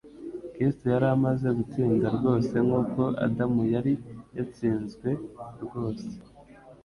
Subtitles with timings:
[0.53, 3.93] Kristo yari amaze gutsinda rwose nk'uko Adamu yari
[4.37, 5.09] yatsinzwe
[5.63, 6.09] rwose.